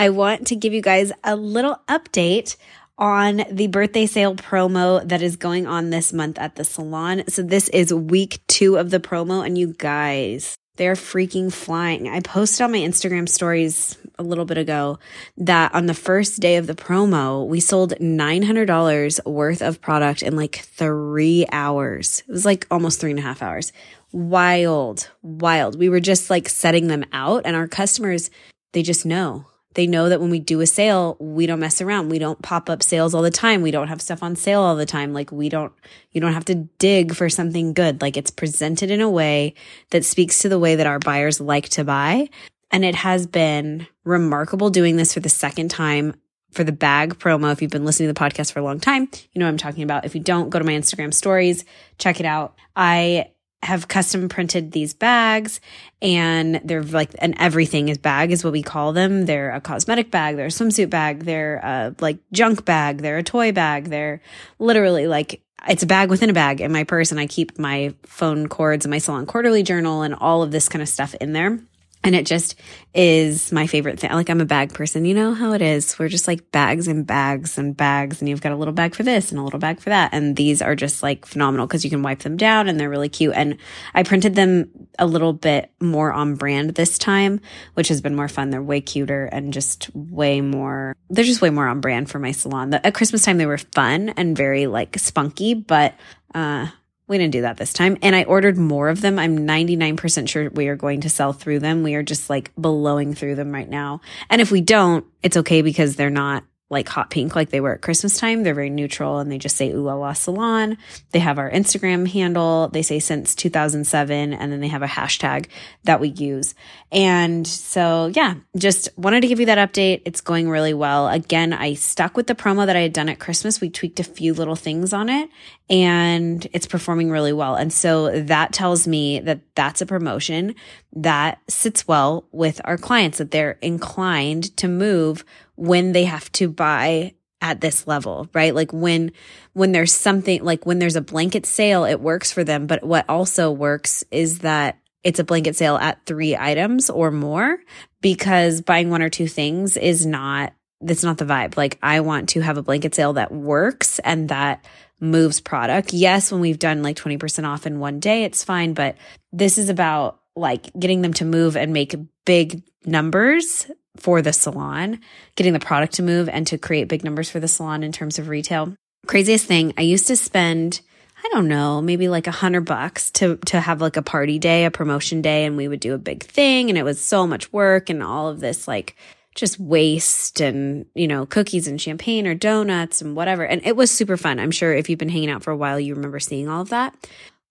[0.00, 2.56] I want to give you guys a little update
[2.96, 7.22] on the birthday sale promo that is going on this month at the salon.
[7.28, 12.08] So this is week two of the promo and you guys, they're freaking flying.
[12.08, 14.98] I posted on my Instagram stories a little bit ago
[15.36, 20.34] that on the first day of the promo, we sold $900 worth of product in
[20.34, 22.22] like three hours.
[22.26, 23.70] It was like almost three and a half hours.
[24.12, 25.78] Wild, wild.
[25.78, 28.30] We were just like setting them out and our customers,
[28.72, 29.44] they just know
[29.74, 32.08] they know that when we do a sale, we don't mess around.
[32.08, 33.62] We don't pop up sales all the time.
[33.62, 35.12] We don't have stuff on sale all the time.
[35.12, 35.72] Like we don't,
[36.10, 38.02] you don't have to dig for something good.
[38.02, 39.54] Like it's presented in a way
[39.90, 42.28] that speaks to the way that our buyers like to buy.
[42.72, 46.14] And it has been remarkable doing this for the second time
[46.50, 47.52] for the bag promo.
[47.52, 49.56] If you've been listening to the podcast for a long time, you know what I'm
[49.56, 50.04] talking about.
[50.04, 51.64] If you don't, go to my Instagram stories,
[51.98, 52.56] check it out.
[52.74, 53.30] I
[53.62, 55.60] have custom printed these bags
[56.00, 59.26] and they're like an everything is bag is what we call them.
[59.26, 63.22] They're a cosmetic bag, they're a swimsuit bag, they're a like junk bag, they're a
[63.22, 64.22] toy bag, they're
[64.58, 67.94] literally like it's a bag within a bag in my purse and I keep my
[68.04, 71.34] phone cords and my salon quarterly journal and all of this kind of stuff in
[71.34, 71.60] there.
[72.02, 72.54] And it just
[72.94, 74.10] is my favorite thing.
[74.10, 75.04] Like I'm a bag person.
[75.04, 75.98] You know how it is.
[75.98, 79.02] We're just like bags and bags and bags and you've got a little bag for
[79.02, 80.14] this and a little bag for that.
[80.14, 83.10] And these are just like phenomenal because you can wipe them down and they're really
[83.10, 83.34] cute.
[83.34, 83.58] And
[83.94, 87.40] I printed them a little bit more on brand this time,
[87.74, 88.48] which has been more fun.
[88.48, 92.32] They're way cuter and just way more, they're just way more on brand for my
[92.32, 92.72] salon.
[92.72, 95.94] at Christmas time, they were fun and very like spunky, but,
[96.34, 96.68] uh,
[97.10, 97.98] we didn't do that this time.
[98.02, 99.18] And I ordered more of them.
[99.18, 101.82] I'm 99% sure we are going to sell through them.
[101.82, 104.00] We are just like blowing through them right now.
[104.30, 107.74] And if we don't, it's okay because they're not like hot pink like they were
[107.74, 108.44] at Christmas time.
[108.44, 110.78] They're very neutral and they just say ooh la la salon.
[111.10, 112.68] They have our Instagram handle.
[112.68, 115.48] They say since 2007 and then they have a hashtag
[115.84, 116.54] that we use.
[116.92, 120.02] And so yeah, just wanted to give you that update.
[120.04, 121.08] It's going really well.
[121.08, 123.60] Again, I stuck with the promo that I had done at Christmas.
[123.60, 125.28] We tweaked a few little things on it
[125.68, 127.56] and it's performing really well.
[127.56, 130.54] And so that tells me that that's a promotion
[130.92, 135.24] that sits well with our clients, that they're inclined to move
[135.60, 138.54] when they have to buy at this level, right?
[138.54, 139.12] Like when,
[139.52, 142.66] when there's something, like when there's a blanket sale, it works for them.
[142.66, 147.58] But what also works is that it's a blanket sale at three items or more
[148.00, 151.58] because buying one or two things is not, that's not the vibe.
[151.58, 154.64] Like I want to have a blanket sale that works and that
[154.98, 155.92] moves product.
[155.92, 158.72] Yes, when we've done like 20% off in one day, it's fine.
[158.72, 158.96] But
[159.30, 161.94] this is about like getting them to move and make
[162.24, 165.00] big numbers for the salon,
[165.36, 168.18] getting the product to move and to create big numbers for the salon in terms
[168.18, 168.74] of retail.
[169.06, 170.80] Craziest thing, I used to spend
[171.22, 174.64] I don't know, maybe like a hundred bucks to to have like a party day,
[174.64, 177.52] a promotion day, and we would do a big thing, and it was so much
[177.52, 178.96] work and all of this like
[179.34, 183.90] just waste and you know cookies and champagne or donuts and whatever, and it was
[183.90, 184.40] super fun.
[184.40, 186.70] I'm sure if you've been hanging out for a while, you remember seeing all of
[186.70, 186.94] that.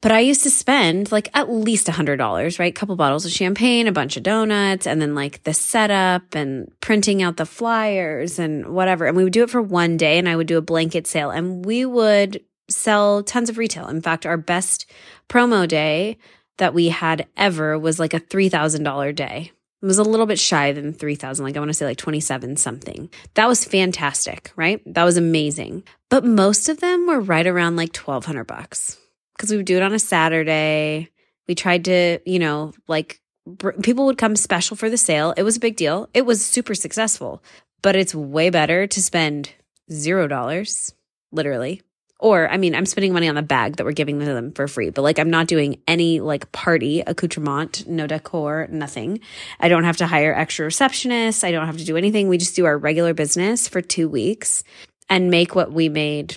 [0.01, 2.71] But I used to spend like at least a hundred dollars, right?
[2.71, 6.71] A couple bottles of champagne, a bunch of donuts, and then like the setup and
[6.79, 9.07] printing out the flyers and whatever.
[9.07, 11.31] And we would do it for one day and I would do a blanket sale
[11.31, 13.87] and we would sell tons of retail.
[13.87, 14.85] In fact, our best
[15.27, 16.17] promo day
[16.57, 19.51] that we had ever was like a $3,000 day.
[19.81, 22.57] It was a little bit shy than 3000 like I want to say like 27
[22.57, 23.09] something.
[23.33, 24.81] That was fantastic, right?
[24.85, 25.83] That was amazing.
[26.09, 28.97] But most of them were right around like 1200 bucks
[29.39, 31.07] because we would do it on a Saturday.
[31.47, 35.33] We tried to, you know, like br- people would come special for the sale.
[35.37, 36.09] It was a big deal.
[36.13, 37.41] It was super successful,
[37.81, 39.53] but it's way better to spend
[39.89, 40.93] zero dollars,
[41.31, 41.81] literally.
[42.19, 44.89] Or, I mean, I'm spending money on the bag that we're giving them for free,
[44.89, 49.21] but like I'm not doing any like party accoutrement, no decor, nothing.
[49.57, 51.45] I don't have to hire extra receptionists.
[51.45, 52.27] I don't have to do anything.
[52.27, 54.65] We just do our regular business for two weeks
[55.09, 56.35] and make what we made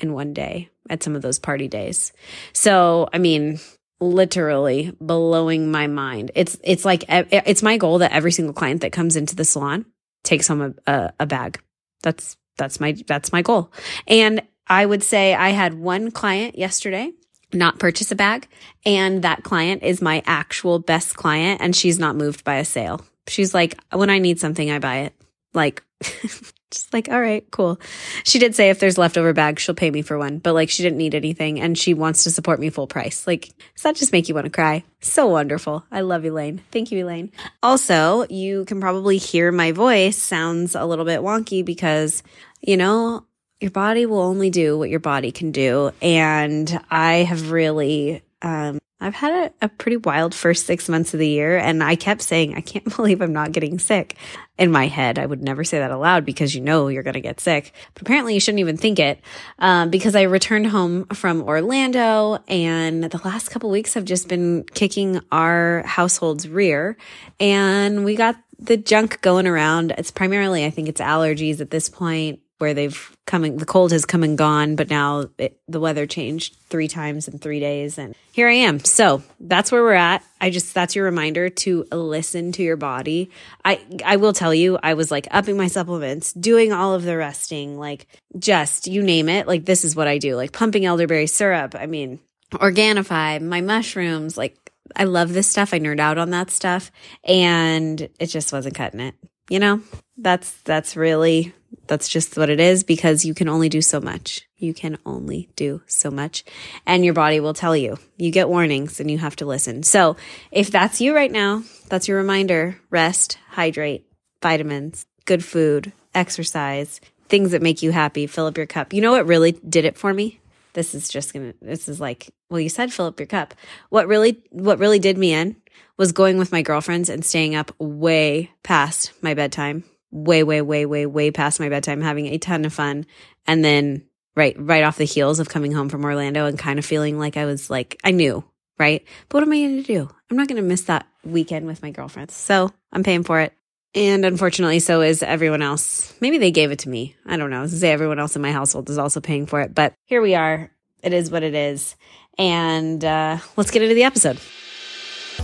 [0.00, 2.12] in one day at some of those party days.
[2.52, 3.60] So, I mean,
[4.00, 6.30] literally blowing my mind.
[6.34, 9.86] It's it's like it's my goal that every single client that comes into the salon
[10.22, 11.60] takes home a, a, a bag.
[12.02, 13.72] That's that's my that's my goal.
[14.06, 17.12] And I would say I had one client yesterday
[17.52, 18.48] not purchase a bag
[18.84, 23.00] and that client is my actual best client and she's not moved by a sale.
[23.28, 25.14] She's like when I need something I buy it.
[25.52, 25.82] Like
[26.74, 27.80] just like, all right, cool.
[28.24, 30.82] She did say if there's leftover bags, she'll pay me for one, but like she
[30.82, 33.26] didn't need anything and she wants to support me full price.
[33.26, 34.84] Like, does that just make you want to cry?
[35.00, 35.84] So wonderful.
[35.90, 36.62] I love Elaine.
[36.70, 37.32] Thank you, Elaine.
[37.62, 42.22] Also, you can probably hear my voice sounds a little bit wonky because,
[42.60, 43.26] you know,
[43.60, 45.92] your body will only do what your body can do.
[46.02, 51.20] And I have really, um, I've had a, a, pretty wild first six months of
[51.20, 51.58] the year.
[51.58, 54.16] And I kept saying, I can't believe I'm not getting sick.
[54.56, 57.20] In my head, I would never say that aloud because you know you're going to
[57.20, 57.72] get sick.
[57.92, 59.20] But apparently, you shouldn't even think it
[59.58, 62.38] um, because I returned home from Orlando.
[62.48, 66.96] And the last couple weeks have just been kicking our household's rear.
[67.40, 69.92] And we got the junk going around.
[69.98, 74.04] It's primarily, I think it's allergies at this point where they've coming the cold has
[74.04, 78.14] come and gone but now it, the weather changed three times in three days and
[78.32, 78.80] here i am.
[78.80, 80.24] So that's where we're at.
[80.40, 83.30] I just that's your reminder to listen to your body.
[83.64, 87.16] I i will tell you i was like upping my supplements doing all of the
[87.16, 88.06] resting like
[88.38, 89.46] just you name it.
[89.46, 91.74] Like this is what i do like pumping elderberry syrup.
[91.78, 92.20] I mean
[92.52, 94.64] organifi my mushrooms like
[94.96, 95.72] I love this stuff.
[95.72, 96.90] I nerd out on that stuff.
[97.24, 99.14] And it just wasn't cutting it.
[99.48, 99.82] You know,
[100.16, 101.54] that's, that's really
[101.86, 104.42] that's just what it is because you can only do so much.
[104.56, 106.44] You can only do so much.
[106.86, 107.98] And your body will tell you.
[108.16, 109.82] You get warnings and you have to listen.
[109.82, 110.16] So
[110.50, 114.06] if that's you right now, that's your reminder rest, hydrate,
[114.42, 118.92] vitamins, good food, exercise, things that make you happy, fill up your cup.
[118.92, 120.40] You know what really did it for me?
[120.72, 123.54] This is just gonna, this is like, well, you said fill up your cup.
[123.90, 125.56] What really, what really did me in
[125.96, 129.84] was going with my girlfriends and staying up way past my bedtime
[130.14, 133.04] way, way, way, way, way past my bedtime, having a ton of fun.
[133.46, 134.06] And then
[134.36, 137.36] right, right off the heels of coming home from Orlando and kind of feeling like
[137.36, 138.44] I was like, I knew,
[138.78, 139.04] right?
[139.28, 140.08] But what am I going to do?
[140.30, 142.34] I'm not going to miss that weekend with my girlfriends.
[142.34, 143.52] So I'm paying for it.
[143.96, 146.14] And unfortunately, so is everyone else.
[146.20, 147.16] Maybe they gave it to me.
[147.26, 147.62] I don't know.
[147.62, 149.74] I say everyone else in my household is also paying for it.
[149.74, 150.70] But here we are.
[151.02, 151.96] It is what it is.
[152.38, 154.40] And uh, let's get into the episode.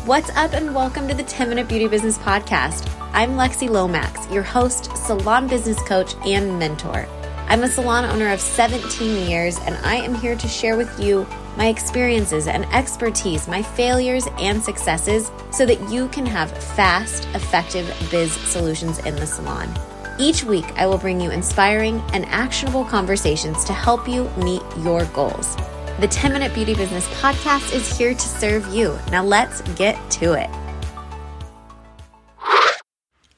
[0.07, 2.91] What's up, and welcome to the 10 Minute Beauty Business Podcast.
[3.13, 7.07] I'm Lexi Lomax, your host, salon business coach, and mentor.
[7.49, 11.27] I'm a salon owner of 17 years, and I am here to share with you
[11.59, 17.87] my experiences and expertise, my failures and successes, so that you can have fast, effective
[18.11, 19.69] biz solutions in the salon.
[20.19, 25.05] Each week, I will bring you inspiring and actionable conversations to help you meet your
[25.07, 25.57] goals.
[26.01, 28.99] The 10 Minute Beauty Business Podcast is here to serve you.
[29.11, 30.49] Now let's get to it.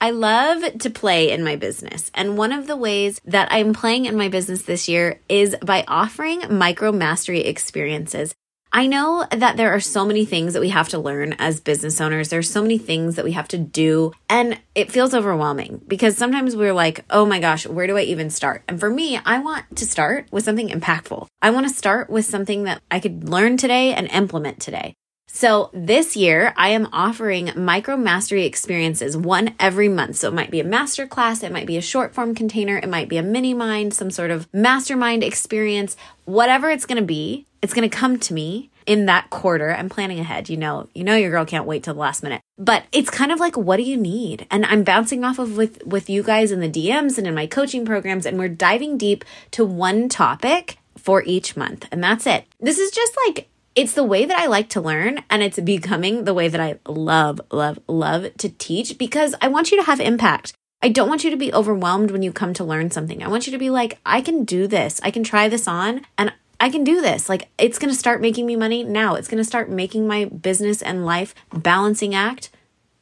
[0.01, 2.13] I love to play in my business.
[2.15, 5.85] And one of the ways that I'm playing in my business this year is by
[5.89, 8.33] offering micro mastery experiences.
[8.75, 12.01] I know that there are so many things that we have to learn as business
[12.01, 12.31] owners.
[12.31, 16.57] There's so many things that we have to do, and it feels overwhelming because sometimes
[16.57, 18.63] we're like, oh my gosh, where do I even start?
[18.67, 21.27] And for me, I want to start with something impactful.
[21.43, 24.95] I want to start with something that I could learn today and implement today.
[25.35, 30.17] So this year I am offering micro mastery experiences, one every month.
[30.17, 32.89] So it might be a master class, it might be a short form container, it
[32.89, 37.47] might be a mini mind, some sort of mastermind experience, whatever it's going to be.
[37.63, 39.73] It's going to come to me in that quarter.
[39.73, 40.49] I'm planning ahead.
[40.49, 42.41] You know, you know your girl can't wait till the last minute.
[42.59, 44.47] But it's kind of like what do you need?
[44.51, 47.47] And I'm bouncing off of with with you guys in the DMs and in my
[47.47, 51.87] coaching programs and we're diving deep to one topic for each month.
[51.91, 52.45] And that's it.
[52.61, 56.25] This is just like it's the way that I like to learn and it's becoming
[56.25, 60.01] the way that I love, love, love to teach because I want you to have
[60.01, 60.53] impact.
[60.83, 63.23] I don't want you to be overwhelmed when you come to learn something.
[63.23, 65.01] I want you to be like, I can do this.
[65.05, 66.33] I can try this on and
[66.63, 67.29] I can do this.
[67.29, 69.17] Like, it's going to start making me money now.
[69.17, 72.51] It's going to start making my business and life balancing act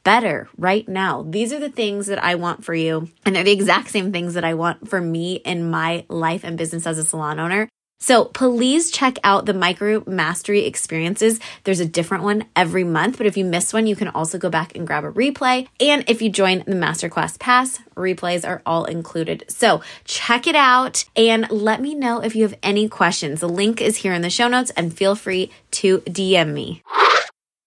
[0.03, 1.23] better right now.
[1.29, 3.09] These are the things that I want for you.
[3.23, 6.57] And they're the exact same things that I want for me in my life and
[6.57, 7.69] business as a salon owner.
[8.01, 11.39] So please check out the micro mastery experiences.
[11.63, 14.49] There's a different one every month, but if you miss one, you can also go
[14.49, 15.67] back and grab a replay.
[15.79, 19.45] And if you join the masterclass pass, replays are all included.
[19.47, 23.39] So check it out and let me know if you have any questions.
[23.39, 26.81] The link is here in the show notes and feel free to DM me.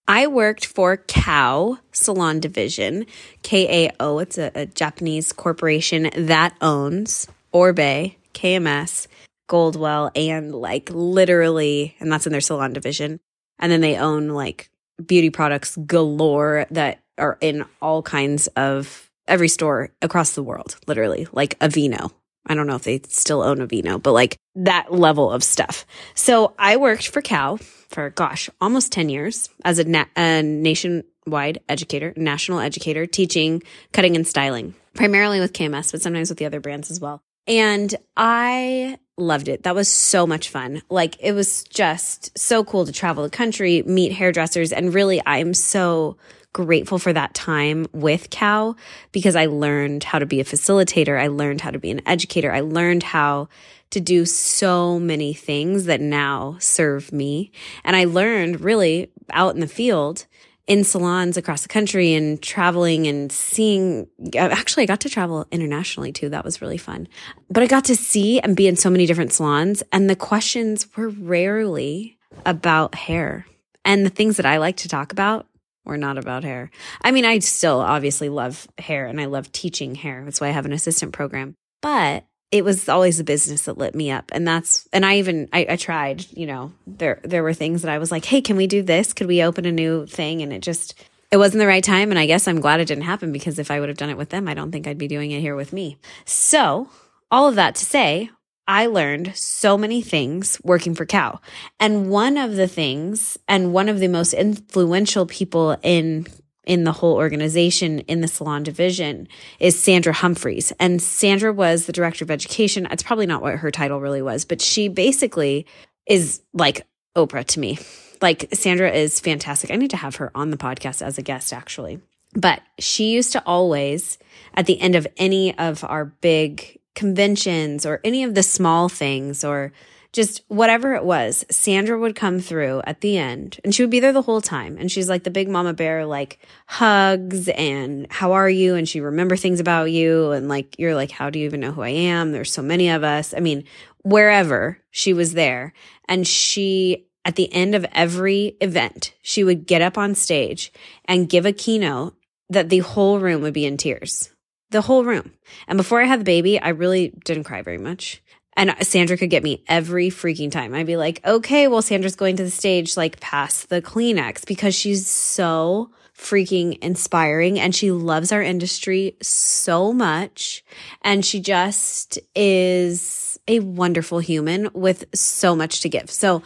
[0.08, 3.06] I worked for Kao Salon Division,
[3.44, 4.18] KAO.
[4.18, 9.06] It's a, a Japanese corporation that owns Oribe, KMS,
[9.48, 13.20] Goldwell and like literally, and that's in their salon division.
[13.58, 14.70] And then they own like
[15.04, 21.26] beauty products galore that are in all kinds of every store across the world, literally,
[21.32, 22.10] like Aveeno.
[22.46, 25.86] I don't know if they still own Aveeno, but like that level of stuff.
[26.14, 31.60] So I worked for Kao for, gosh, almost 10 years as a, na- a nationwide
[31.68, 36.60] educator, national educator, teaching cutting and styling, primarily with KMS, but sometimes with the other
[36.60, 37.22] brands as well.
[37.46, 39.62] And I loved it.
[39.62, 40.82] That was so much fun.
[40.88, 45.54] Like it was just so cool to travel the country, meet hairdressers, and really I'm
[45.54, 46.16] so
[46.52, 48.76] grateful for that time with Kao
[49.12, 51.20] because I learned how to be a facilitator.
[51.20, 52.52] I learned how to be an educator.
[52.52, 53.48] I learned how
[53.90, 57.52] to do so many things that now serve me.
[57.84, 60.26] And I learned really out in the field
[60.66, 64.08] in salons across the country and traveling and seeing.
[64.34, 66.28] Uh, actually, I got to travel internationally too.
[66.30, 67.08] That was really fun.
[67.50, 70.88] But I got to see and be in so many different salons, and the questions
[70.96, 73.46] were rarely about hair.
[73.84, 75.46] And the things that I like to talk about
[75.84, 76.70] were not about hair.
[77.02, 80.24] I mean, I still obviously love hair and I love teaching hair.
[80.24, 81.54] That's why I have an assistant program.
[81.82, 84.30] But it was always the business that lit me up.
[84.32, 87.90] And that's, and I even, I, I, tried, you know, there, there were things that
[87.90, 89.12] I was like, Hey, can we do this?
[89.12, 90.40] Could we open a new thing?
[90.40, 90.94] And it just,
[91.32, 92.10] it wasn't the right time.
[92.10, 94.16] And I guess I'm glad it didn't happen because if I would have done it
[94.16, 95.98] with them, I don't think I'd be doing it here with me.
[96.26, 96.88] So
[97.28, 98.30] all of that to say,
[98.68, 101.40] I learned so many things working for Kao.
[101.80, 106.28] And one of the things, and one of the most influential people in
[106.66, 109.28] in the whole organization in the salon division
[109.60, 110.72] is Sandra Humphries.
[110.78, 112.86] And Sandra was the director of education.
[112.90, 115.66] It's probably not what her title really was, but she basically
[116.06, 117.78] is like Oprah to me.
[118.20, 119.70] Like Sandra is fantastic.
[119.70, 122.00] I need to have her on the podcast as a guest, actually.
[122.34, 124.18] But she used to always,
[124.54, 129.44] at the end of any of our big conventions or any of the small things
[129.44, 129.72] or
[130.14, 133.98] just whatever it was, Sandra would come through at the end and she would be
[133.98, 134.76] there the whole time.
[134.78, 138.76] And she's like the big mama bear, like hugs and how are you?
[138.76, 140.30] And she remember things about you.
[140.30, 142.30] And like, you're like, how do you even know who I am?
[142.30, 143.34] There's so many of us.
[143.34, 143.64] I mean,
[144.02, 145.72] wherever she was there
[146.08, 150.72] and she, at the end of every event, she would get up on stage
[151.06, 152.14] and give a keynote
[152.48, 154.30] that the whole room would be in tears.
[154.70, 155.32] The whole room.
[155.66, 158.22] And before I had the baby, I really didn't cry very much.
[158.56, 160.74] And Sandra could get me every freaking time.
[160.74, 164.74] I'd be like, okay, well, Sandra's going to the stage, like pass the Kleenex because
[164.74, 170.64] she's so freaking inspiring and she loves our industry so much.
[171.02, 176.10] And she just is a wonderful human with so much to give.
[176.10, 176.42] So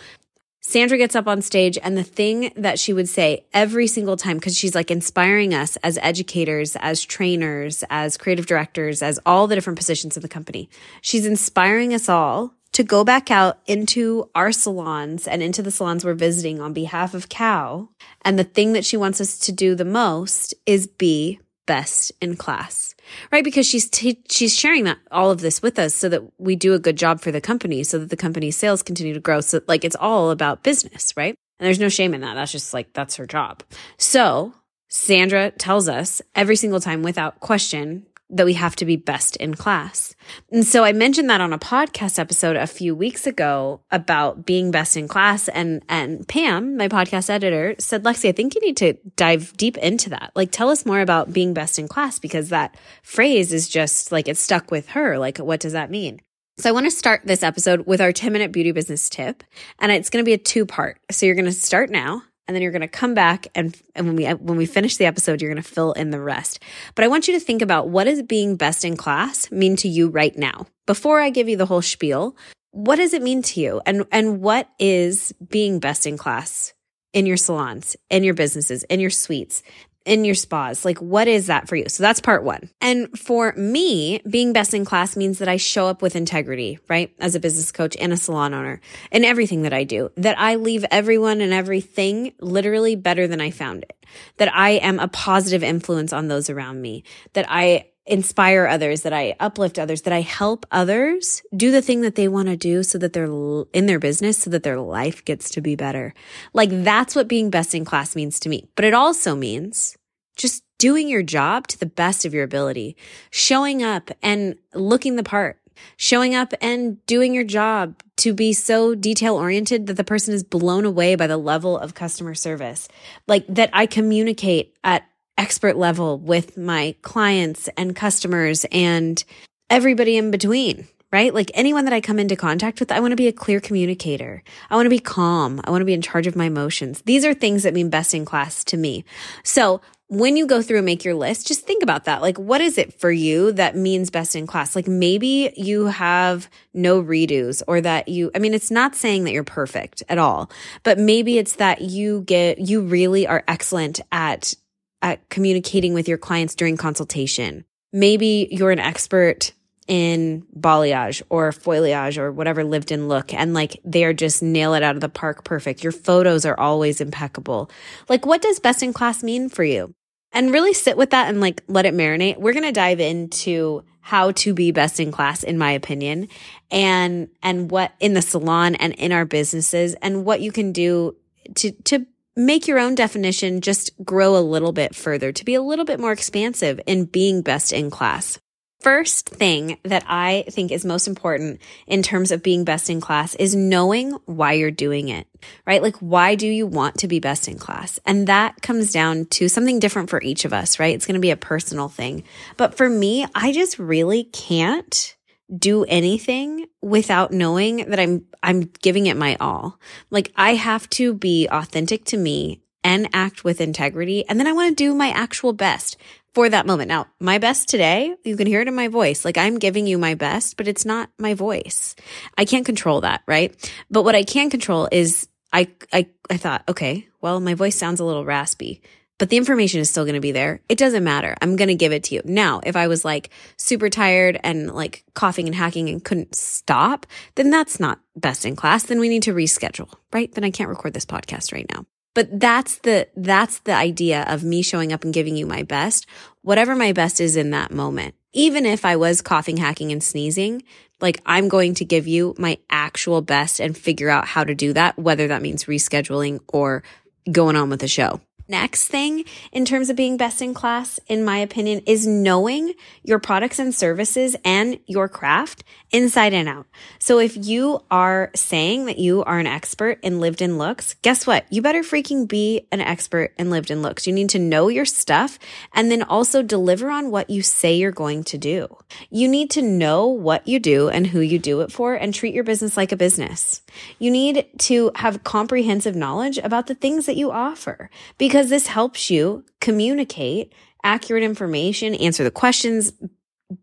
[0.68, 4.36] Sandra gets up on stage and the thing that she would say every single time,
[4.36, 9.54] because she's like inspiring us as educators, as trainers, as creative directors, as all the
[9.54, 10.68] different positions in the company.
[11.00, 16.04] She's inspiring us all to go back out into our salons and into the salons
[16.04, 17.88] we're visiting on behalf of Kao.
[18.20, 22.34] And the thing that she wants us to do the most is be best in
[22.34, 22.96] class,
[23.30, 23.44] right?
[23.44, 26.74] Because she's, t- she's sharing that all of this with us so that we do
[26.74, 29.40] a good job for the company so that the company's sales continue to grow.
[29.40, 31.36] So like it's all about business, right?
[31.60, 32.34] And there's no shame in that.
[32.34, 33.62] That's just like, that's her job.
[33.98, 34.54] So
[34.88, 39.54] Sandra tells us every single time without question, that we have to be best in
[39.54, 40.14] class.
[40.50, 44.70] And so I mentioned that on a podcast episode a few weeks ago about being
[44.70, 45.48] best in class.
[45.48, 49.78] And, and Pam, my podcast editor said, Lexi, I think you need to dive deep
[49.78, 50.32] into that.
[50.34, 54.28] Like, tell us more about being best in class because that phrase is just like
[54.28, 55.18] it's stuck with her.
[55.18, 56.20] Like, what does that mean?
[56.58, 59.44] So I want to start this episode with our 10 minute beauty business tip.
[59.78, 61.00] And it's going to be a two part.
[61.10, 64.06] So you're going to start now and then you're going to come back and, and
[64.06, 66.58] when we when we finish the episode you're going to fill in the rest.
[66.94, 69.88] But i want you to think about what does being best in class mean to
[69.88, 70.66] you right now?
[70.86, 72.36] Before i give you the whole spiel
[72.70, 73.80] what does it mean to you?
[73.86, 76.74] And and what is being best in class
[77.12, 79.62] in your salons in your businesses in your suites
[80.08, 80.84] in your spas?
[80.84, 81.88] Like, what is that for you?
[81.88, 82.70] So that's part one.
[82.80, 87.14] And for me, being best in class means that I show up with integrity, right?
[87.20, 88.80] As a business coach and a salon owner
[89.12, 93.50] in everything that I do, that I leave everyone and everything literally better than I
[93.50, 94.06] found it,
[94.38, 99.12] that I am a positive influence on those around me, that I inspire others, that
[99.12, 102.82] I uplift others, that I help others do the thing that they want to do
[102.82, 103.26] so that they're
[103.74, 106.14] in their business, so that their life gets to be better.
[106.54, 108.66] Like that's what being best in class means to me.
[108.76, 109.97] But it also means
[110.38, 112.96] just doing your job to the best of your ability,
[113.30, 115.60] showing up and looking the part,
[115.96, 120.42] showing up and doing your job to be so detail oriented that the person is
[120.42, 122.88] blown away by the level of customer service.
[123.26, 125.04] Like that I communicate at
[125.36, 129.22] expert level with my clients and customers and
[129.68, 131.32] everybody in between right?
[131.32, 134.42] Like anyone that I come into contact with, I want to be a clear communicator.
[134.68, 135.60] I want to be calm.
[135.64, 137.02] I want to be in charge of my emotions.
[137.02, 139.04] These are things that mean best in class to me.
[139.42, 142.22] So when you go through and make your list, just think about that.
[142.22, 144.74] Like, what is it for you that means best in class?
[144.74, 149.32] Like, maybe you have no redos or that you, I mean, it's not saying that
[149.32, 150.50] you're perfect at all,
[150.82, 154.54] but maybe it's that you get, you really are excellent at,
[155.02, 157.66] at communicating with your clients during consultation.
[157.92, 159.52] Maybe you're an expert
[159.88, 164.82] in balayage or foilayage or whatever lived in look and like they're just nail it
[164.82, 165.82] out of the park perfect.
[165.82, 167.70] Your photos are always impeccable.
[168.08, 169.94] Like what does best in class mean for you?
[170.32, 172.38] And really sit with that and like let it marinate.
[172.38, 176.28] We're going to dive into how to be best in class in my opinion
[176.70, 181.14] and and what in the salon and in our businesses and what you can do
[181.54, 185.60] to to make your own definition just grow a little bit further to be a
[185.60, 188.38] little bit more expansive in being best in class.
[188.80, 193.34] First thing that I think is most important in terms of being best in class
[193.34, 195.26] is knowing why you're doing it,
[195.66, 195.82] right?
[195.82, 197.98] Like, why do you want to be best in class?
[198.06, 200.94] And that comes down to something different for each of us, right?
[200.94, 202.22] It's going to be a personal thing.
[202.56, 205.16] But for me, I just really can't
[205.56, 209.80] do anything without knowing that I'm, I'm giving it my all.
[210.10, 214.26] Like I have to be authentic to me and act with integrity.
[214.28, 215.96] And then I want to do my actual best
[216.34, 216.88] for that moment.
[216.88, 219.24] Now, my best today, you can hear it in my voice.
[219.24, 221.96] Like I'm giving you my best, but it's not my voice.
[222.36, 223.54] I can't control that, right?
[223.90, 228.00] But what I can control is I, I, I thought, okay, well, my voice sounds
[228.00, 228.82] a little raspy,
[229.18, 230.60] but the information is still going to be there.
[230.68, 231.34] It doesn't matter.
[231.40, 232.22] I'm going to give it to you.
[232.24, 237.06] Now, if I was like super tired and like coughing and hacking and couldn't stop,
[237.34, 238.84] then that's not best in class.
[238.84, 240.30] Then we need to reschedule, right?
[240.32, 241.84] Then I can't record this podcast right now.
[242.18, 246.04] But that's the, that's the idea of me showing up and giving you my best,
[246.42, 248.16] whatever my best is in that moment.
[248.32, 250.64] Even if I was coughing, hacking and sneezing,
[251.00, 254.72] like I'm going to give you my actual best and figure out how to do
[254.72, 256.82] that, whether that means rescheduling or
[257.30, 258.20] going on with the show.
[258.50, 263.18] Next thing in terms of being best in class, in my opinion, is knowing your
[263.18, 266.66] products and services and your craft inside and out.
[266.98, 271.26] So if you are saying that you are an expert in lived in looks, guess
[271.26, 271.44] what?
[271.50, 274.06] You better freaking be an expert in lived in looks.
[274.06, 275.38] You need to know your stuff
[275.74, 278.68] and then also deliver on what you say you're going to do.
[279.10, 282.34] You need to know what you do and who you do it for and treat
[282.34, 283.60] your business like a business.
[283.98, 288.68] You need to have comprehensive knowledge about the things that you offer because because this
[288.68, 290.52] helps you communicate
[290.84, 292.92] accurate information, answer the questions,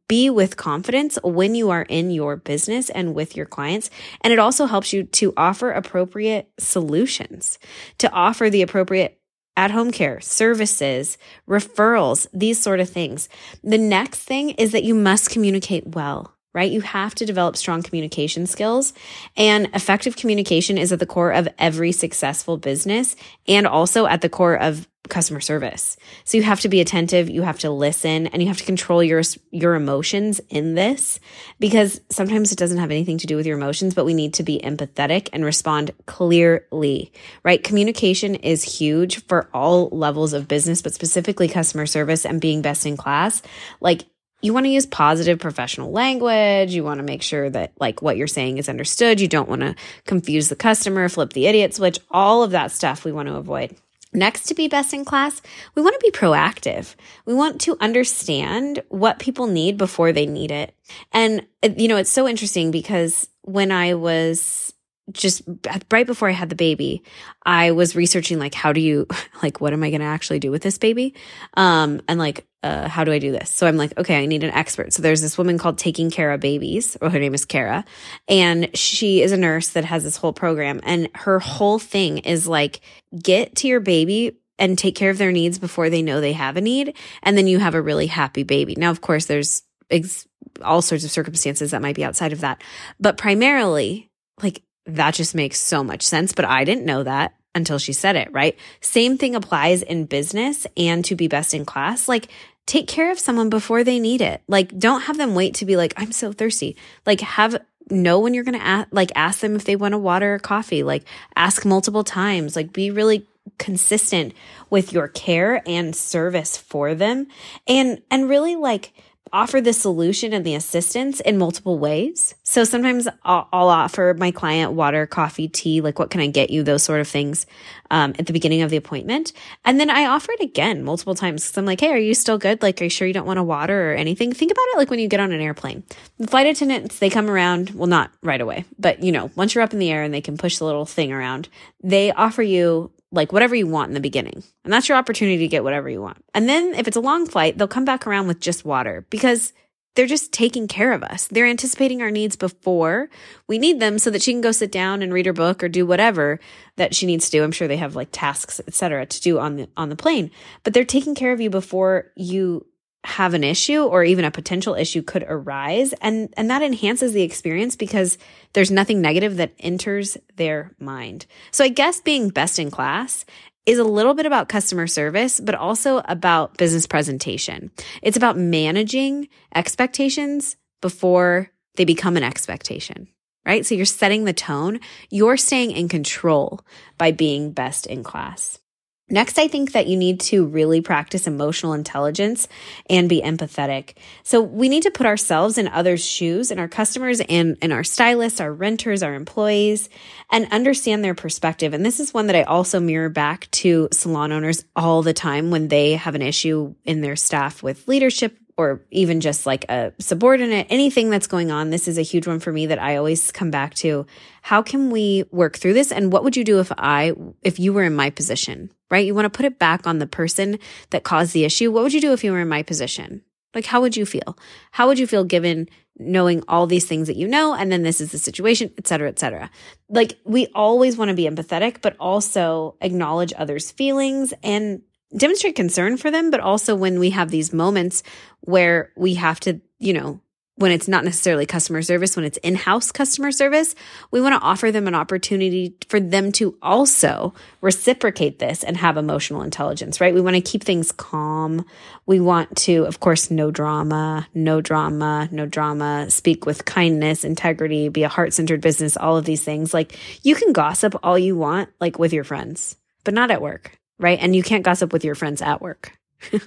[0.10, 3.90] be with confidence when you are in your business and with your clients.
[4.20, 7.58] And it also helps you to offer appropriate solutions,
[8.00, 9.18] to offer the appropriate
[9.56, 11.18] at home care, services,
[11.48, 13.30] referrals, these sort of things.
[13.64, 16.72] The next thing is that you must communicate well right?
[16.72, 18.94] You have to develop strong communication skills
[19.36, 24.30] and effective communication is at the core of every successful business and also at the
[24.30, 25.98] core of customer service.
[26.24, 29.04] So you have to be attentive, you have to listen, and you have to control
[29.04, 31.20] your your emotions in this
[31.60, 34.44] because sometimes it doesn't have anything to do with your emotions, but we need to
[34.44, 37.12] be empathetic and respond clearly.
[37.44, 37.64] Right?
[37.64, 42.86] Communication is huge for all levels of business, but specifically customer service and being best
[42.86, 43.42] in class.
[43.82, 44.06] Like
[44.46, 46.74] you want to use positive professional language.
[46.74, 49.20] You want to make sure that like what you're saying is understood.
[49.20, 53.04] You don't want to confuse the customer, flip the idiot switch, all of that stuff
[53.04, 53.76] we want to avoid.
[54.14, 55.42] Next, to be best in class,
[55.74, 56.96] we want to be proactive.
[57.26, 60.74] We want to understand what people need before they need it.
[61.12, 64.74] And, uh, you know, it's so interesting because when I was
[65.12, 65.44] just
[65.92, 67.04] right before I had the baby,
[67.46, 69.08] I was researching like how do you
[69.44, 71.14] like what am I going to actually do with this baby?
[71.56, 73.50] Um and like uh how do I do this?
[73.50, 74.94] So I'm like okay, I need an expert.
[74.94, 77.86] So there's this woman called Taking Cara Babies, or her name is Cara,
[78.28, 82.48] and she is a nurse that has this whole program and her whole thing is
[82.48, 82.82] like
[83.22, 86.58] get to your baby and take care of their needs before they know they have
[86.58, 88.76] a need and then you have a really happy baby.
[88.76, 90.28] Now of course there's ex-
[90.64, 92.64] all sorts of circumstances that might be outside of that,
[93.00, 94.10] but primarily
[94.42, 96.34] like that just makes so much sense.
[96.34, 98.58] But I didn't know that until she said it, right?
[98.82, 102.08] Same thing applies in business and to be best in class.
[102.08, 102.28] Like,
[102.66, 104.42] take care of someone before they need it.
[104.48, 106.76] Like, don't have them wait to be like, I'm so thirsty.
[107.06, 107.58] Like, have
[107.90, 110.40] know when you're going to ask, like, ask them if they want a water or
[110.40, 110.84] coffee.
[110.84, 112.56] Like, ask multiple times.
[112.56, 114.34] Like, be really consistent
[114.70, 117.28] with your care and service for them.
[117.68, 118.92] And, and really like,
[119.34, 122.36] offer the solution and the assistance in multiple ways.
[122.44, 126.52] So sometimes I'll, I'll, offer my client water, coffee, tea, like what can I get
[126.52, 127.46] you, those sort of things
[127.92, 129.34] um, at the beginning of the appointment.
[129.66, 132.62] And then I offer it again multiple times I'm like, hey, are you still good?
[132.62, 134.32] Like, are you sure you don't want a water or anything?
[134.32, 135.84] Think about it like when you get on an airplane.
[136.20, 139.64] The flight attendants, they come around, well, not right away, but you know, once you're
[139.64, 141.50] up in the air and they can push the little thing around,
[141.84, 144.44] they offer you like whatever you want in the beginning.
[144.64, 146.24] And that's your opportunity to get whatever you want.
[146.34, 149.54] And then if it's a long flight, they'll come back around with just water because
[149.96, 151.28] they're just taking care of us.
[151.28, 153.10] They're anticipating our needs before
[153.48, 155.70] we need them so that she can go sit down and read her book or
[155.70, 156.40] do whatever
[156.76, 157.44] that she needs to do.
[157.44, 160.32] I'm sure they have like tasks, etc., to do on the on the plane.
[160.64, 162.66] But they're taking care of you before you
[163.06, 167.22] have an issue or even a potential issue could arise and and that enhances the
[167.22, 168.18] experience because
[168.54, 171.26] there's nothing negative that enters their mind.
[171.52, 173.26] So I guess being best in class
[173.66, 177.72] is a little bit about customer service, but also about business presentation.
[178.02, 183.08] It's about managing expectations before they become an expectation,
[183.46, 183.66] right?
[183.66, 184.80] So you're setting the tone.
[185.10, 186.62] You're staying in control
[186.98, 188.60] by being best in class.
[189.08, 192.48] Next, I think that you need to really practice emotional intelligence
[192.90, 193.94] and be empathetic.
[194.24, 197.84] So we need to put ourselves in others' shoes and our customers and, and our
[197.84, 199.90] stylists, our renters, our employees,
[200.32, 201.76] and understand their perspective.
[201.76, 205.52] And this is one that I also mirror back to salon owners all the time
[205.52, 209.92] when they have an issue in their staff with leadership or even just like a
[210.00, 211.72] subordinate, anything that's going on.
[211.72, 214.06] This is a huge one for me that I always come back to.
[214.42, 215.92] How can we work through this?
[215.92, 219.06] And what would you do if I, if you were in my position, right?
[219.06, 220.58] You want to put it back on the person
[220.92, 221.70] that caused the issue.
[221.72, 223.24] What would you do if you were in my position?
[223.54, 224.38] Like, how would you feel?
[224.72, 227.54] How would you feel given knowing all these things that you know?
[227.54, 229.50] And then this is the situation, et cetera, et cetera.
[229.90, 234.82] Like, we always want to be empathetic, but also acknowledge others' feelings and
[235.16, 238.04] demonstrate concern for them, but also when we have these moments
[238.42, 240.20] where we have to, you know,
[240.58, 243.76] when it's not necessarily customer service, when it's in house customer service,
[244.12, 248.96] we want to offer them an opportunity for them to also reciprocate this and have
[248.96, 250.14] emotional intelligence, right?
[250.14, 251.66] We want to keep things calm.
[252.06, 257.90] We want to, of course, no drama, no drama, no drama, speak with kindness, integrity,
[257.90, 259.74] be a heart centered business, all of these things.
[259.74, 263.78] Like you can gossip all you want, like with your friends, but not at work
[264.00, 264.20] right?
[264.22, 265.98] And you can't gossip with your friends at work.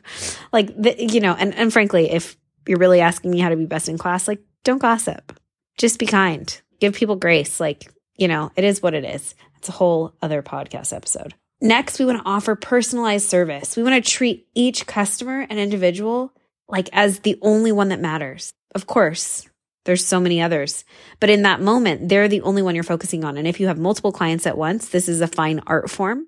[0.53, 3.67] like, the, you know, and, and frankly, if you're really asking me how to be
[3.67, 5.39] best in class, like, don't gossip.
[5.77, 6.61] Just be kind.
[6.81, 7.61] Give people grace.
[7.61, 9.35] Like, you know, it is what it is.
[9.57, 11.35] It's a whole other podcast episode.
[11.61, 13.77] Next, we want to offer personalized service.
[13.77, 16.33] We want to treat each customer and individual
[16.69, 18.53] like as the only one that matters.
[18.75, 19.49] Of course,
[19.85, 20.85] there's so many others,
[21.19, 23.37] but in that moment, they're the only one you're focusing on.
[23.37, 26.28] And if you have multiple clients at once, this is a fine art form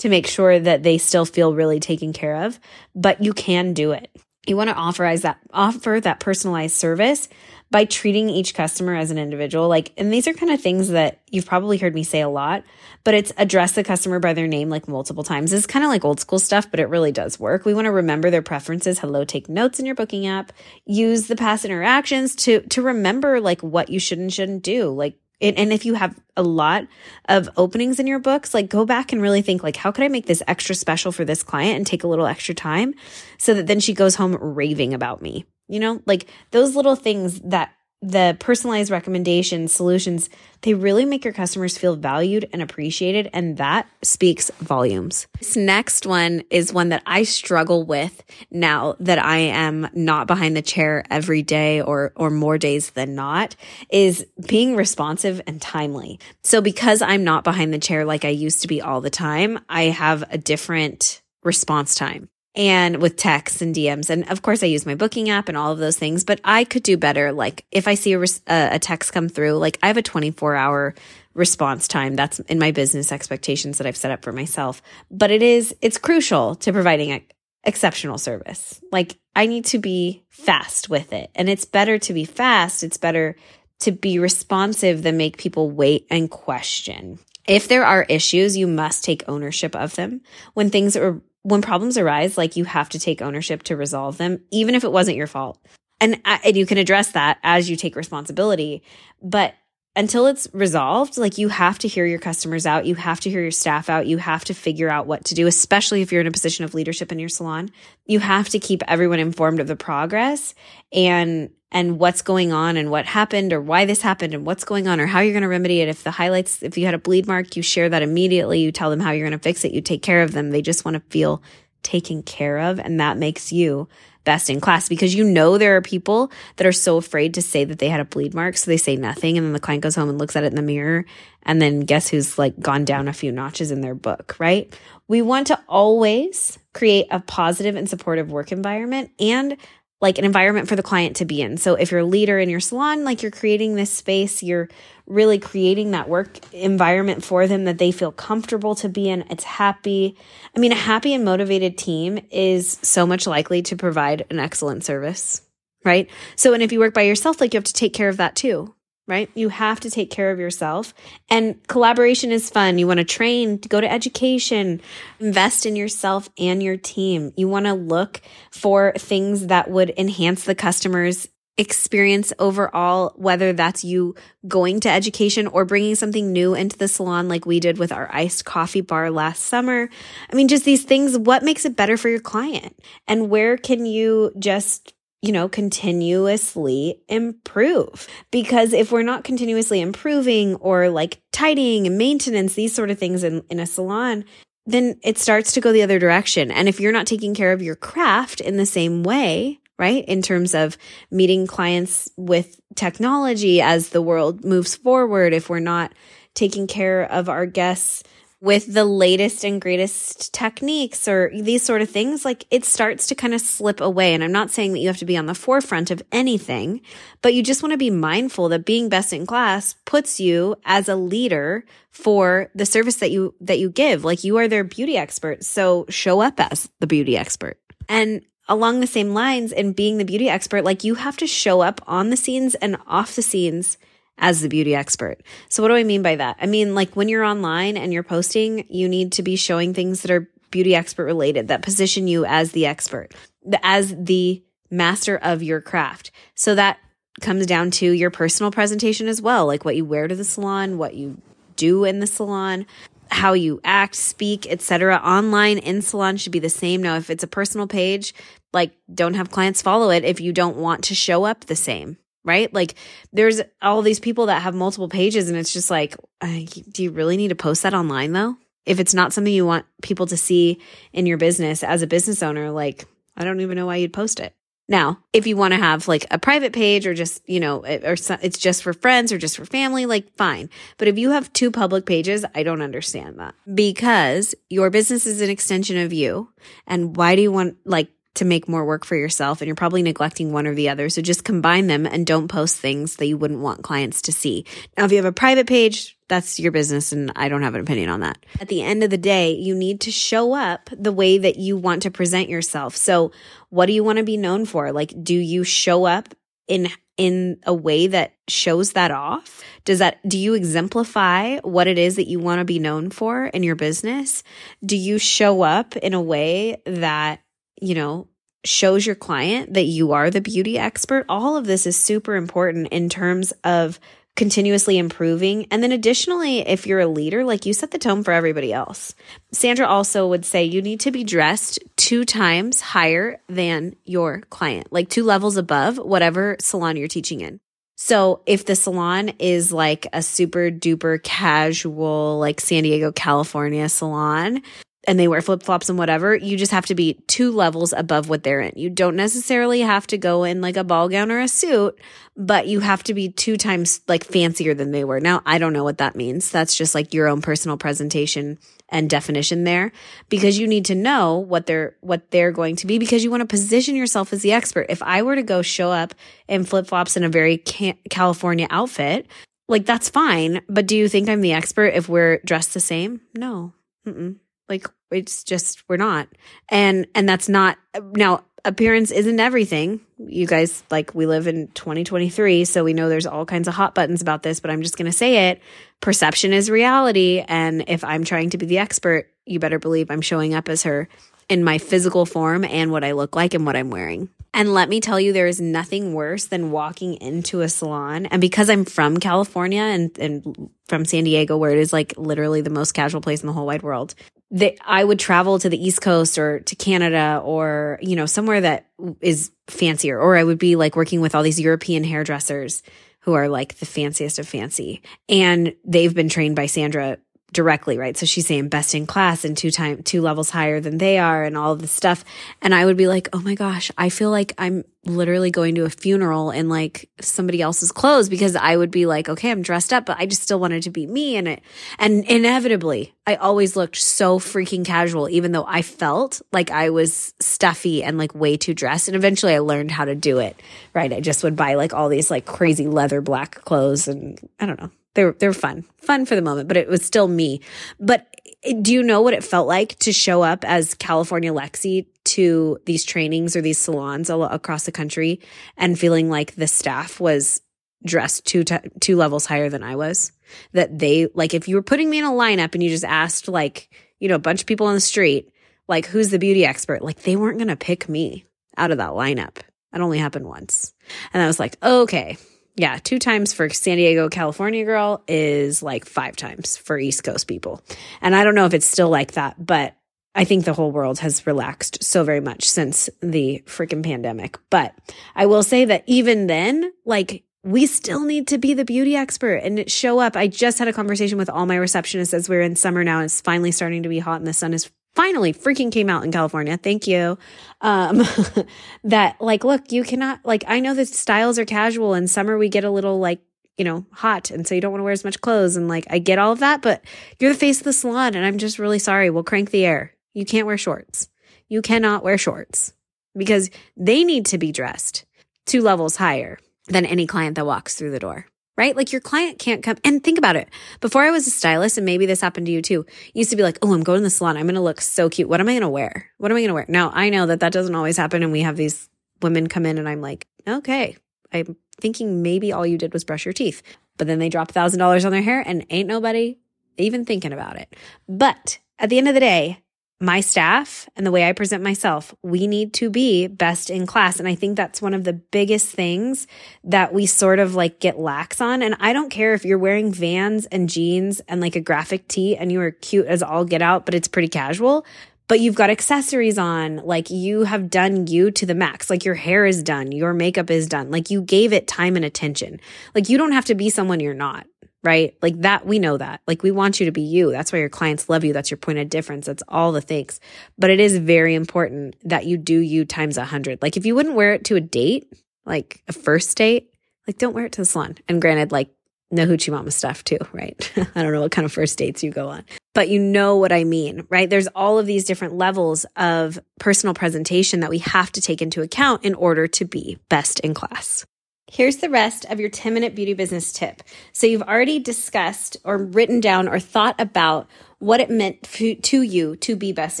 [0.02, 2.58] to make sure that they still feel really taken care of,
[2.92, 4.10] but you can do it.
[4.48, 7.28] You want to offer that offer that personalized service
[7.70, 9.68] by treating each customer as an individual.
[9.68, 12.64] Like, and these are kind of things that you've probably heard me say a lot,
[13.04, 15.52] but it's address the customer by their name like multiple times.
[15.52, 17.64] It's kind of like old school stuff, but it really does work.
[17.64, 18.98] We want to remember their preferences.
[18.98, 20.52] Hello, take notes in your booking app.
[20.84, 24.90] Use the past interactions to to remember like what you should and shouldn't do.
[24.90, 26.86] Like and if you have a lot
[27.28, 30.08] of openings in your books, like go back and really think like, how could I
[30.08, 32.94] make this extra special for this client and take a little extra time
[33.38, 35.44] so that then she goes home raving about me?
[35.68, 37.72] You know, like those little things that
[38.02, 40.28] the personalized recommendations, solutions,
[40.62, 43.30] they really make your customers feel valued and appreciated.
[43.32, 45.28] And that speaks volumes.
[45.38, 50.56] This next one is one that I struggle with now that I am not behind
[50.56, 53.54] the chair every day or, or more days than not
[53.88, 56.18] is being responsive and timely.
[56.42, 59.60] So because I'm not behind the chair like I used to be all the time,
[59.68, 64.10] I have a different response time and with texts and DMs.
[64.10, 66.64] And of course, I use my booking app and all of those things, but I
[66.64, 67.32] could do better.
[67.32, 70.94] Like if I see a, a text come through, like I have a 24 hour
[71.34, 72.14] response time.
[72.14, 74.82] That's in my business expectations that I've set up for myself.
[75.10, 77.24] But it is, it's crucial to providing a,
[77.64, 78.80] exceptional service.
[78.90, 81.30] Like I need to be fast with it.
[81.34, 82.82] And it's better to be fast.
[82.82, 83.36] It's better
[83.80, 87.18] to be responsive than make people wait and question.
[87.46, 90.20] If there are issues, you must take ownership of them.
[90.54, 94.42] When things are when problems arise, like you have to take ownership to resolve them,
[94.50, 95.58] even if it wasn't your fault.
[96.00, 98.82] And, uh, and you can address that as you take responsibility.
[99.22, 99.54] But
[99.94, 102.86] until it's resolved, like you have to hear your customers out.
[102.86, 104.06] You have to hear your staff out.
[104.06, 106.74] You have to figure out what to do, especially if you're in a position of
[106.74, 107.70] leadership in your salon.
[108.06, 110.54] You have to keep everyone informed of the progress
[110.92, 114.86] and and what's going on and what happened or why this happened and what's going
[114.86, 115.88] on or how you're going to remedy it.
[115.88, 118.60] If the highlights, if you had a bleed mark, you share that immediately.
[118.60, 119.72] You tell them how you're going to fix it.
[119.72, 120.50] You take care of them.
[120.50, 121.42] They just want to feel
[121.82, 122.78] taken care of.
[122.78, 123.88] And that makes you
[124.24, 127.64] best in class because you know there are people that are so afraid to say
[127.64, 128.58] that they had a bleed mark.
[128.58, 129.38] So they say nothing.
[129.38, 131.06] And then the client goes home and looks at it in the mirror.
[131.42, 134.72] And then guess who's like gone down a few notches in their book, right?
[135.08, 139.56] We want to always create a positive and supportive work environment and
[140.02, 141.56] like an environment for the client to be in.
[141.56, 144.68] So if you're a leader in your salon, like you're creating this space, you're
[145.06, 149.24] really creating that work environment for them that they feel comfortable to be in.
[149.30, 150.16] It's happy.
[150.54, 154.84] I mean, a happy and motivated team is so much likely to provide an excellent
[154.84, 155.40] service,
[155.84, 156.10] right?
[156.34, 158.34] So, and if you work by yourself, like you have to take care of that
[158.34, 158.74] too
[159.08, 159.30] right?
[159.34, 160.94] You have to take care of yourself.
[161.28, 162.78] And collaboration is fun.
[162.78, 164.80] You want to train, go to education,
[165.18, 167.32] invest in yourself and your team.
[167.36, 173.84] You want to look for things that would enhance the customer's experience overall, whether that's
[173.84, 174.14] you
[174.48, 178.08] going to education or bringing something new into the salon, like we did with our
[178.12, 179.88] iced coffee bar last summer.
[180.30, 182.78] I mean, just these things, what makes it better for your client?
[183.06, 188.08] And where can you just you know, continuously improve.
[188.30, 193.22] Because if we're not continuously improving or like tidying and maintenance, these sort of things
[193.22, 194.24] in, in a salon,
[194.66, 196.50] then it starts to go the other direction.
[196.50, 200.04] And if you're not taking care of your craft in the same way, right?
[200.06, 200.76] In terms of
[201.10, 205.92] meeting clients with technology as the world moves forward, if we're not
[206.34, 208.02] taking care of our guests
[208.42, 213.14] with the latest and greatest techniques or these sort of things, like it starts to
[213.14, 214.12] kind of slip away.
[214.12, 216.80] And I'm not saying that you have to be on the forefront of anything,
[217.22, 220.88] but you just want to be mindful that being best in class puts you as
[220.88, 224.04] a leader for the service that you, that you give.
[224.04, 225.44] Like you are their beauty expert.
[225.44, 227.60] So show up as the beauty expert.
[227.88, 231.60] And along the same lines and being the beauty expert, like you have to show
[231.60, 233.78] up on the scenes and off the scenes
[234.18, 235.22] as the beauty expert.
[235.48, 236.36] So what do I mean by that?
[236.40, 240.02] I mean, like when you're online and you're posting, you need to be showing things
[240.02, 243.14] that are beauty expert related that position you as the expert,
[243.62, 246.10] as the master of your craft.
[246.34, 246.78] So that
[247.20, 250.78] comes down to your personal presentation as well, like what you wear to the salon,
[250.78, 251.20] what you
[251.56, 252.66] do in the salon,
[253.10, 254.96] how you act, speak, etc.
[254.96, 256.82] Online in salon should be the same.
[256.82, 258.14] Now, if it's a personal page,
[258.52, 261.98] like don't have clients follow it if you don't want to show up the same,
[262.24, 262.52] right?
[262.52, 262.74] Like
[263.12, 266.90] there's all these people that have multiple pages and it's just like, uh, do you
[266.90, 268.36] really need to post that online though?
[268.64, 270.60] If it's not something you want people to see
[270.92, 274.20] in your business as a business owner, like I don't even know why you'd post
[274.20, 274.34] it.
[274.68, 277.94] Now, if you want to have like a private page or just, you know, or
[277.94, 280.48] it's just for friends or just for family, like fine.
[280.78, 285.20] But if you have two public pages, I don't understand that because your business is
[285.20, 286.30] an extension of you.
[286.66, 289.82] And why do you want like to make more work for yourself and you're probably
[289.82, 290.88] neglecting one or the other.
[290.88, 294.44] So just combine them and don't post things that you wouldn't want clients to see.
[294.76, 297.62] Now, if you have a private page, that's your business and I don't have an
[297.62, 298.18] opinion on that.
[298.40, 301.56] At the end of the day, you need to show up the way that you
[301.56, 302.76] want to present yourself.
[302.76, 303.12] So
[303.48, 304.72] what do you want to be known for?
[304.72, 306.14] Like, do you show up
[306.48, 309.42] in in a way that shows that off?
[309.64, 313.26] Does that, do you exemplify what it is that you want to be known for
[313.26, 314.22] in your business?
[314.64, 317.21] Do you show up in a way that
[317.60, 318.08] you know,
[318.44, 321.04] shows your client that you are the beauty expert.
[321.08, 323.78] All of this is super important in terms of
[324.14, 325.46] continuously improving.
[325.50, 328.94] And then additionally, if you're a leader, like you set the tone for everybody else.
[329.32, 334.70] Sandra also would say you need to be dressed two times higher than your client,
[334.70, 337.40] like two levels above whatever salon you're teaching in.
[337.76, 344.42] So if the salon is like a super duper casual, like San Diego, California salon,
[344.84, 348.08] and they wear flip flops and whatever, you just have to be two levels above
[348.08, 348.52] what they're in.
[348.56, 351.78] You don't necessarily have to go in like a ball gown or a suit,
[352.16, 354.98] but you have to be two times like fancier than they were.
[354.98, 356.30] Now, I don't know what that means.
[356.30, 359.70] That's just like your own personal presentation and definition there
[360.08, 363.20] because you need to know what they're what they're going to be because you want
[363.20, 364.66] to position yourself as the expert.
[364.68, 365.94] If I were to go show up
[366.26, 369.06] in flip flops in a very California outfit,
[369.48, 373.00] like that's fine, but do you think I'm the expert if we're dressed the same?
[373.14, 373.52] No.
[373.86, 374.16] Mm-mm.
[374.52, 376.08] Like it's just we're not.
[376.50, 377.56] And and that's not
[377.94, 379.80] now appearance isn't everything.
[379.98, 383.74] You guys like we live in 2023, so we know there's all kinds of hot
[383.74, 385.40] buttons about this, but I'm just going to say it.
[385.80, 390.02] Perception is reality, and if I'm trying to be the expert, you better believe I'm
[390.02, 390.86] showing up as her
[391.30, 394.10] in my physical form and what I look like and what I'm wearing.
[394.34, 398.06] And let me tell you, there is nothing worse than walking into a salon.
[398.06, 402.40] And because I'm from California and, and from San Diego, where it is like literally
[402.40, 403.94] the most casual place in the whole wide world,
[404.32, 408.40] that I would travel to the East Coast or to Canada or, you know, somewhere
[408.40, 408.66] that
[409.00, 410.00] is fancier.
[410.00, 412.62] Or I would be like working with all these European hairdressers
[413.00, 414.82] who are like the fanciest of fancy.
[415.08, 416.98] And they've been trained by Sandra
[417.32, 417.96] directly, right?
[417.96, 421.24] So she's saying best in class and two time two levels higher than they are
[421.24, 422.04] and all of this stuff.
[422.40, 425.64] And I would be like, "Oh my gosh, I feel like I'm literally going to
[425.64, 429.72] a funeral in like somebody else's clothes because I would be like, okay, I'm dressed
[429.72, 431.42] up, but I just still wanted to be me and it
[431.78, 437.14] and inevitably, I always looked so freaking casual even though I felt like I was
[437.20, 440.40] stuffy and like way too dressed and eventually I learned how to do it.
[440.74, 440.92] Right?
[440.92, 444.60] I just would buy like all these like crazy leather black clothes and I don't
[444.60, 447.40] know they're they're fun, fun for the moment, but it was still me.
[447.80, 448.06] But
[448.44, 452.58] eh, do you know what it felt like to show up as California Lexi to
[452.66, 455.20] these trainings or these salons all across the country
[455.56, 457.40] and feeling like the staff was
[457.84, 460.12] dressed two t- two levels higher than I was?
[460.52, 463.28] That they like if you were putting me in a lineup and you just asked
[463.28, 465.30] like you know a bunch of people on the street
[465.68, 468.26] like who's the beauty expert, like they weren't gonna pick me
[468.56, 469.38] out of that lineup.
[469.72, 470.74] That only happened once.
[471.14, 472.18] And I was like, okay,
[472.56, 477.26] yeah, two times for San Diego, California girl is like five times for East Coast
[477.26, 477.62] people.
[478.00, 479.74] And I don't know if it's still like that, but
[480.14, 484.38] I think the whole world has relaxed so very much since the freaking pandemic.
[484.50, 484.74] But
[485.14, 489.36] I will say that even then, like, we still need to be the beauty expert
[489.36, 490.16] and show up.
[490.16, 493.00] I just had a conversation with all my receptionists as we're in summer now.
[493.00, 496.12] It's finally starting to be hot and the sun is finally freaking came out in
[496.12, 496.56] California.
[496.56, 497.18] Thank you.
[497.60, 498.02] Um,
[498.84, 502.48] that like, look, you cannot, like, I know the styles are casual and summer we
[502.48, 503.20] get a little like,
[503.56, 504.30] you know, hot.
[504.30, 505.56] And so you don't want to wear as much clothes.
[505.56, 506.82] And like, I get all of that, but
[507.18, 508.14] you're the face of the salon.
[508.14, 509.10] And I'm just really sorry.
[509.10, 509.92] We'll crank the air.
[510.14, 511.08] You can't wear shorts.
[511.48, 512.72] You cannot wear shorts
[513.16, 515.04] because they need to be dressed
[515.44, 518.26] two levels higher than any client that walks through the door
[518.56, 518.76] right?
[518.76, 520.48] Like your client can't come and think about it.
[520.80, 522.84] Before I was a stylist, and maybe this happened to you too,
[523.14, 524.36] used to be like, oh, I'm going to the salon.
[524.36, 525.28] I'm going to look so cute.
[525.28, 526.10] What am I going to wear?
[526.18, 526.66] What am I going to wear?
[526.68, 528.22] Now I know that that doesn't always happen.
[528.22, 528.88] And we have these
[529.22, 530.96] women come in and I'm like, okay,
[531.32, 533.62] I'm thinking maybe all you did was brush your teeth.
[533.96, 536.38] But then they drop a thousand dollars on their hair and ain't nobody
[536.76, 537.74] even thinking about it.
[538.08, 539.61] But at the end of the day,
[540.02, 544.18] my staff and the way I present myself, we need to be best in class.
[544.18, 546.26] And I think that's one of the biggest things
[546.64, 548.62] that we sort of like get lax on.
[548.62, 552.36] And I don't care if you're wearing vans and jeans and like a graphic tee
[552.36, 554.84] and you are cute as all get out, but it's pretty casual.
[555.28, 558.90] But you've got accessories on, like you have done you to the max.
[558.90, 560.90] Like your hair is done, your makeup is done.
[560.90, 562.60] Like you gave it time and attention.
[562.94, 564.46] Like you don't have to be someone you're not
[564.82, 565.16] right?
[565.22, 566.20] Like that, we know that.
[566.26, 567.30] Like we want you to be you.
[567.30, 568.32] That's why your clients love you.
[568.32, 569.26] That's your point of difference.
[569.26, 570.20] That's all the things.
[570.58, 573.62] But it is very important that you do you times a hundred.
[573.62, 575.12] Like if you wouldn't wear it to a date,
[575.44, 576.70] like a first date,
[577.06, 577.96] like don't wear it to the salon.
[578.08, 578.70] And granted, like
[579.12, 580.72] no hoochie mama stuff too, right?
[580.94, 583.52] I don't know what kind of first dates you go on, but you know what
[583.52, 584.28] I mean, right?
[584.28, 588.62] There's all of these different levels of personal presentation that we have to take into
[588.62, 591.04] account in order to be best in class.
[591.52, 593.82] Here's the rest of your 10 minute beauty business tip.
[594.14, 597.46] So you've already discussed or written down or thought about
[597.78, 600.00] what it meant to you to be best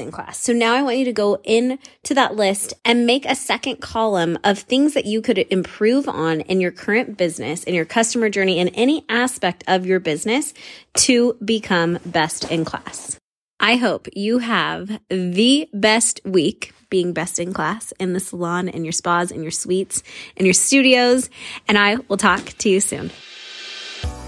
[0.00, 0.38] in class.
[0.38, 4.38] So now I want you to go into that list and make a second column
[4.44, 8.58] of things that you could improve on in your current business, in your customer journey,
[8.58, 10.54] in any aspect of your business
[10.94, 13.18] to become best in class.
[13.64, 18.84] I hope you have the best week being best in class in the salon, in
[18.84, 20.02] your spas, in your suites,
[20.36, 21.30] in your studios.
[21.68, 23.12] And I will talk to you soon.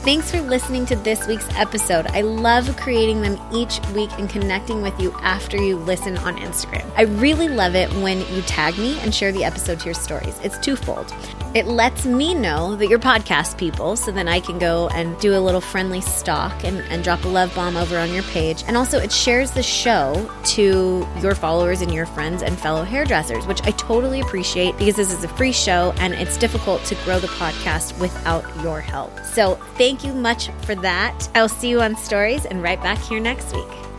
[0.04, 2.06] Thanks for listening to this week's episode.
[2.08, 6.88] I love creating them each week and connecting with you after you listen on Instagram.
[6.96, 10.38] I really love it when you tag me and share the episode to your stories.
[10.44, 11.12] It's twofold.
[11.54, 15.34] It lets me know that you're podcast people, so then I can go and do
[15.36, 18.62] a little friendly stalk and, and drop a love bomb over on your page.
[18.66, 23.46] And also, it shares the show to your followers and your friends and fellow hairdressers,
[23.46, 27.18] which I totally appreciate because this is a free show and it's difficult to grow
[27.18, 29.18] the podcast without your help.
[29.20, 31.28] So, thank Thank you much for that.
[31.36, 33.93] I'll see you on stories and right back here next week.